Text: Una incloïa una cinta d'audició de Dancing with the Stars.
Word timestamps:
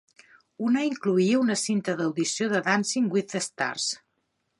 Una 0.67 0.81
incloïa 0.85 1.41
una 1.41 1.57
cinta 1.63 1.95
d'audició 1.99 2.47
de 2.55 2.63
Dancing 2.69 3.11
with 3.17 3.29
the 3.37 3.43
Stars. 3.49 3.87